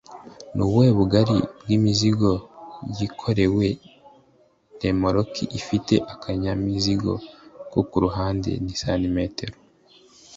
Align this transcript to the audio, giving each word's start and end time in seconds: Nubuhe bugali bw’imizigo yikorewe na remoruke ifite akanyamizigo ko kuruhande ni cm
Nubuhe 0.55 0.89
bugali 0.99 1.37
bw’imizigo 1.61 2.29
yikorewe 2.97 3.67
na 3.77 4.79
remoruke 4.81 5.43
ifite 5.59 5.93
akanyamizigo 6.13 7.11
ko 7.71 7.79
kuruhande 7.89 8.51
ni 8.63 8.73
cm 8.83 9.17